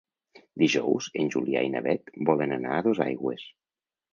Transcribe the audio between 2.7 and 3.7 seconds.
a Dosaigües.